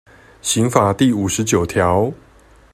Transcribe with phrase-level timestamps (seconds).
[0.41, 2.11] 刑法第五十九條